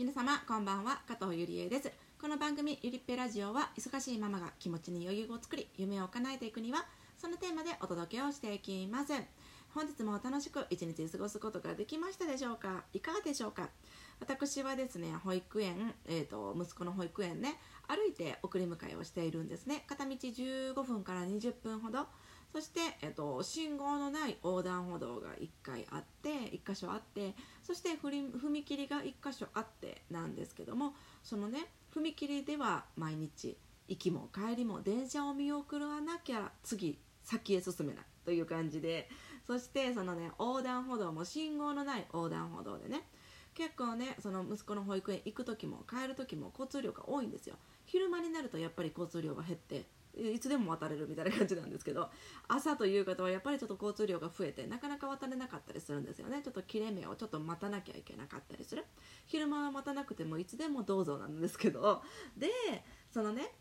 [0.00, 1.02] 皆様こんばんは。
[1.06, 1.92] 加藤ゆりえです。
[2.18, 6.86] この番組ゆりっぺラジオは忙しいママが気持ちに余裕を作り夢を叶えていくには
[7.18, 9.12] そのテーマでお届けをしていきます
[9.74, 12.84] 本日も楽しく一日過ごすことができましたでしょうか？
[12.94, 13.68] いかがでしょうか？
[14.20, 19.84] 私はですね保育園、えーと、息子の保育園ね歩いて送り迎えをしているんですね。
[19.86, 22.06] 片道15分から20分ほど
[22.52, 33.56] そして、えっと、信号のない横断歩道が1回あって1箇所あってそして踏切が1箇所あってなんですけどもそのね踏切では毎日
[33.88, 39.08] 行きも帰りも電車を見送らなきゃ次先へ進めないという感じで
[39.46, 43.02] そしてそのね横断歩道も信号のない横断歩道でね
[43.54, 47.56] 結構ねその息子の保育園行く時も帰る時も交通量が多いんですよ。
[47.84, 49.84] 昼間になるとやっぱり交通量が減って
[50.16, 52.10] いつでも渡れるみたいな感じなんですけど
[52.48, 56.40] 朝という方はやっぱりちょっと交通量が増えてなかなか渡れなかったりするんですよね。
[56.42, 58.84] ちょっと切れ目をちょっと待たなきゃいけなかったりする。
[59.26, 62.02] 昼間は待たなくてもいつでもどうぞなんですけど
[62.36, 62.48] で
[63.10, 63.52] そのね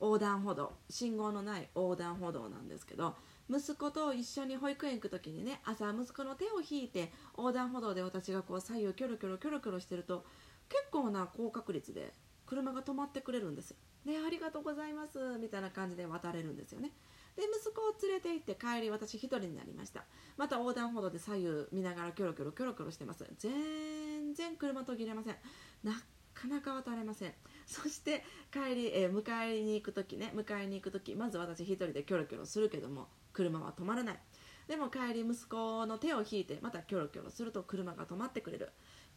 [0.00, 3.14] 横断歩道信号のない横断歩道なんですけど
[3.48, 10.24] 息子と一緒に保育園行く時にね朝息子の手を引いて横断歩道で私がこう左右キョロキョロキョロキョロしてると
[10.68, 12.12] 結構な高確率で
[12.52, 13.76] 車が止まってくれるんですよ。
[14.04, 16.90] でありがとうございますみたいな感じで渡れるんですよね。
[17.34, 20.04] で息子を連れて行って帰り私1人になりました。
[20.36, 23.24] また横断歩道で左右見ながらキョロキョロキョロキョロしてます。
[23.38, 25.36] 全然車途切れません。
[25.82, 25.94] な
[26.34, 27.32] かなか渡れません。
[27.66, 34.20] そして帰り、えー、迎えに行く時ね迎えに行く時まず私1人でキョロキョロするけども車は止まらない。
[34.68, 38.68] でも帰り息子の手を引いてまたキョロキョロすると車が止まってくれる。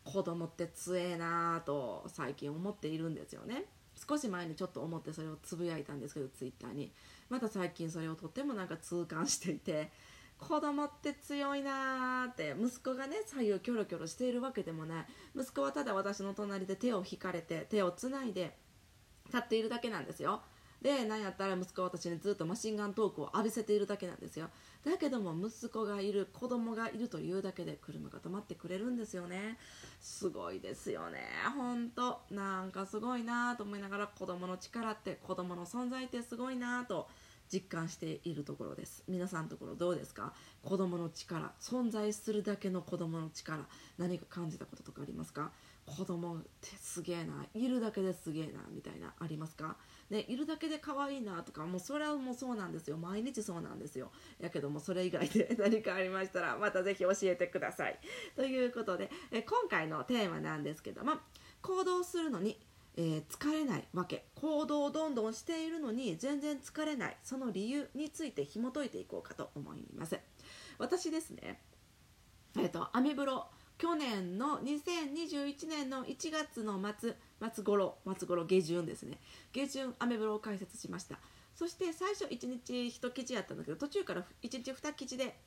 [0.06, 3.66] 子供って強えなぁと最近思っているんですよね。
[4.08, 6.92] 少し前にちょっと思ってそれをつぶやいたんですけどツイッターに。
[7.30, 9.90] また最近それをとってもなんか痛感していて
[10.38, 15.06] 子供って強いなーって息子がね左右キョロキョロしているわけでもない。
[15.36, 18.56] 息子はただ私の隣で手を引かれて手をつないで
[19.28, 20.42] 立っているだけなんですよ。
[20.86, 24.50] で何やったら息子は私にずっとマシンガントークを浴びせているだけなんですよ。
[24.86, 29.58] だけども息子がいる子供がいるというだけで車が止まってくれるんですよね。
[30.00, 31.22] すごいですよね。
[31.58, 32.20] ほんと。
[32.30, 37.08] なんかすごいなと思いながら子供の力って子供の存在ってすごいなと
[37.52, 39.04] 実感しているところです。
[39.08, 40.34] 皆さんのところどうですか？
[40.62, 43.66] 子供の力存在するだけの子供の力
[43.98, 45.50] 何か感じたこととかありますか？
[45.88, 49.78] 子供ってすげえないるだけですげえなみたいなありますか？
[50.10, 52.98] ねいるだけで可愛いなとかもうそれはもうそうなんですよ。
[52.98, 54.12] 毎日そうなんですよ。
[54.40, 58.00] やけどもそれ以外で 何かありましたらまた是非教えてください。
[58.36, 61.20] ということでえ今回のテーマなんですけども
[61.62, 62.60] 行動するのに
[62.98, 64.26] えー、疲れないわけ。
[64.36, 67.18] 行動をどんどんしているのに全然疲れない。
[67.24, 70.18] その理由について紐解いていこうかと思います。
[70.78, 71.62] 私ですね
[72.58, 79.20] えっ、ー、とアメブロ去年の2021年の1月の末末頃末頃下旬ですね。
[79.52, 81.20] 下旬アメブロを開設しました。
[81.56, 85.38] そして最初1日1記事やったんだけど途中から1日2記事で、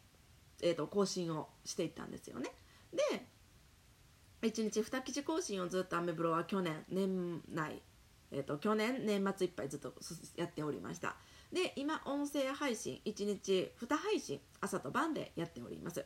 [0.63, 2.51] えーと、更新をしていったんですよね。
[2.93, 3.27] で
[4.43, 7.83] 1日2記事更新をずっとアメブロは去年年内、
[8.31, 9.93] えーと、去年年末いっぱいずっと
[10.37, 11.17] やっておりました。
[11.53, 16.05] で今音声配信1日2配信朝と晩でやっております。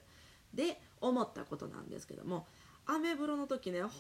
[0.54, 2.46] で思ったことなんですけども
[2.86, 3.90] アメブロの時ねほん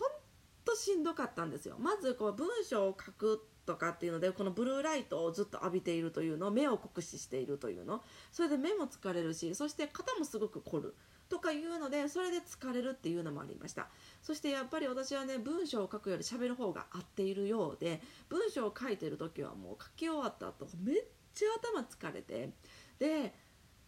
[0.64, 1.76] としんどかったんですよ。
[1.78, 8.02] まずこう文章を書くとかっていうのでこのブルーライトをずっと浴びているというの目を酷使しているというの。
[8.32, 10.94] それで目も疲れるしそして肩もすごく凝る。
[11.28, 13.88] とかいうのでそれで疲れるっていうのもありました。
[14.20, 20.96] そしてやっぱり私はね文章を書くより喋る方が合っているようで文章を書いてる時はもう書き終わった後めっ
[21.34, 22.50] ちゃ頭疲れて
[22.98, 23.32] で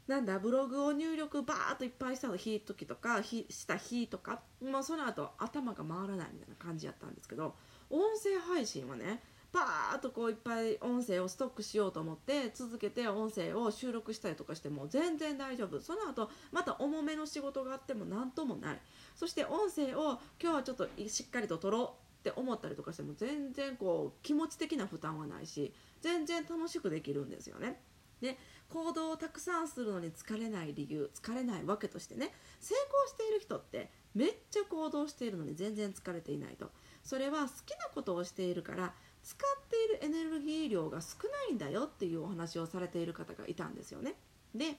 [0.06, 7.54] なんだブログを入力バーっといっぱいした日時とかした日とか、まあ、その後頭が回らないみたいな感じやったんですけど
[7.88, 9.20] 音声配信はね
[9.54, 18.78] バーっとこういっぱい音声をストックしようと思って続けて音声を収録したりとかしても全然大丈夫その後また重めの仕事があっても何ともない
[19.14, 21.94] そして音声を今日はちょっとしっかりと撮ろ
[22.24, 27.80] うって思ったりとかしても全然こう気持ち的な負担はないし全然楽しくできるんですよね。
[28.24, 28.38] で
[28.70, 36.70] 行動をたくさんするのに疲れない理由疲れないわけとしてね成功している人ってめっちゃ行動しているのに全然疲れていないと。
[37.02, 44.14] それは好きなことをしているから使っているエネルギー量が少ないんだよっていうお話をされている方がいたんですよね。
[44.54, 44.76] で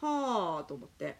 [0.00, 1.16] はあと思って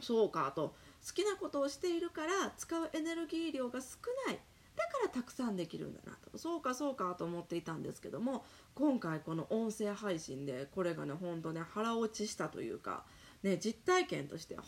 [0.00, 0.74] そうかと。
[1.06, 4.40] 好きなことをしているから使うエネルギー量が少ない。
[4.80, 6.38] だからたくさんできるんだなと。
[6.38, 8.44] そうかそうかと思っていたんですけども
[8.74, 13.04] 今回この音声配信でこれがねほんとね腹落ちしたというか、
[13.42, 14.62] ね、実体験としては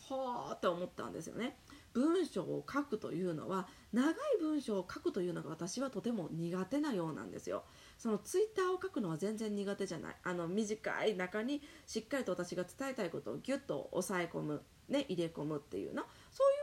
[0.50, 1.56] あって思ったんですよね。
[1.94, 7.64] 文章を書くというのは長い文章を書くというのが私はとても苦手なようなんですよ。
[7.98, 10.16] そのツイッターを書くのは全然苦手じゃない。
[10.22, 16.04] あの短い中にしっかりと私が伝えたいことをギュッと抑え込む、ね、入れ込むっていうの。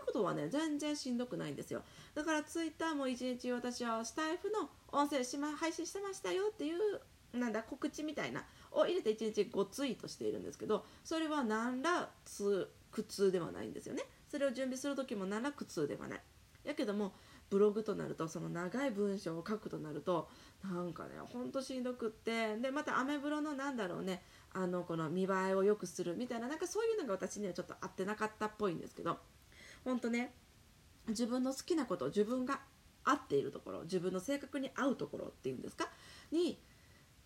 [0.09, 1.83] ことはね全然しんどくないんですよ。
[2.15, 14.03] だからツイッターも一日私はスタイフの音声し、ま、配信してましたよっていうなんだ告知みたいなを入れて1日5ツイートしているんですけどそれは何ら苦痛ではないんですよね。
[14.27, 16.21] それを準備する時も何ら苦痛ではない。
[16.63, 17.13] やけども
[17.49, 20.29] ブログとなるとその長い文章を書くとなると
[20.63, 24.21] なんかねほんとしんどくってでまたアメブロのなんだろうね
[24.53, 29.17] あのこの見栄えを良くするみたいななんかそういうのが私にはちょっと合ってなかったっぽいんですけど。
[29.89, 30.31] ほんとね
[31.07, 32.59] 自分の好きなこと自分が
[33.03, 35.89] 合っているところ自分の性格に合うところっていうんですか？
[36.31, 36.59] に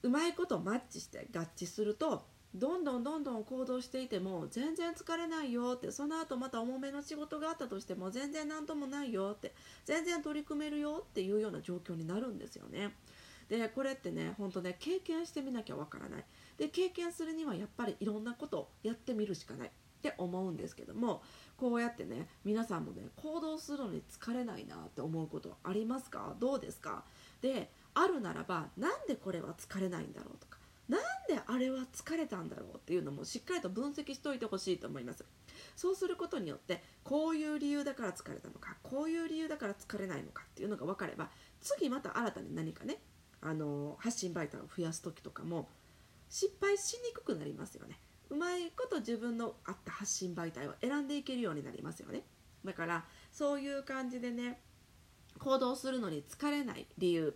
[0.01, 2.25] うまいことマッチして合致すると
[2.55, 12.95] どんどんどんどん行動していても全然疲れないよってその後また重めの仕事があったとしても全然何ともないよって全然取り組めるよっていうような状況になるんですよね。
[13.49, 16.25] でこれってねほんとね経験してみなきゃわからない。
[16.57, 19.71] で経験するにはやっぱりいろんなことをやってみるしかない。
[20.09, 21.21] って思うんですけども
[21.55, 26.35] こうやってね皆さんもね行動するのに疲れないなって思うことありますか？
[26.41, 27.05] どうですか？
[27.41, 30.57] であるならばなんでこれは疲れないんだろうとか
[30.89, 35.23] なんであれは疲れたんだろうっていうのもしっかりと分析しておいてほしいと思います。
[35.77, 41.29] そうすることによってこういう理由だから疲れたのかこういう理由だから疲れないのかっていうのが分かれば
[41.61, 42.97] 次また新たに何かね
[43.41, 45.69] あの発信媒体を増やす時とかも
[46.29, 47.97] 失敗しにくくなりますよね。
[48.43, 52.23] まいこと自分の合った発信媒体を選んでいけるようになりますよね。
[52.65, 54.59] だからそういう感じでね
[55.39, 57.35] 行動するのに疲れない理由。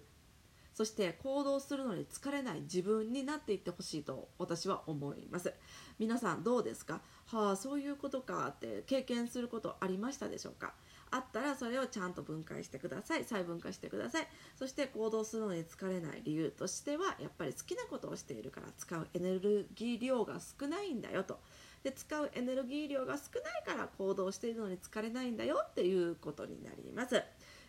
[0.74, 5.54] そして行動するのに疲れない自分になっていってほしいと私は思います。
[5.98, 7.02] 皆さんどうですか？
[7.26, 10.76] はあそういうことかって経験することありましたでしょうか？
[11.10, 13.24] あったらそれをちゃんと分解してください。
[13.24, 14.28] 細分化してください。
[14.56, 21.40] そして行動するのに疲れない理由としてはやっぱり好きなことをしているから使うエネルギー量が少ないんだよと。
[21.84, 27.22] で使うエネルギー量が少ないから行動しているのに疲れないんだよっていうことになります。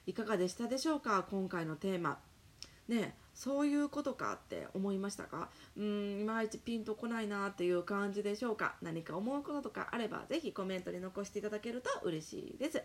[0.07, 1.25] いかがでしたでしょうか？
[1.31, 2.19] 今回のテーマ。
[2.89, 5.49] ねそういうことかって思いましたか？
[5.77, 8.75] うんいまいちピンとこないなっていう感じでしょうか？
[8.83, 12.83] 何か思うこととかあれば是非コメントに残していただけると嬉しいです。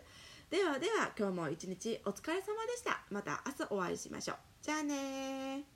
[0.50, 3.02] ではでは今日も一日お疲れ様でした。
[3.10, 4.36] また明日お会いしましょう。
[4.62, 5.73] じゃあね